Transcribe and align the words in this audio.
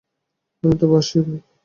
আমি 0.63 0.75
তবে 0.79 0.95
আসি 1.01 1.17
ভাই! 1.19 1.39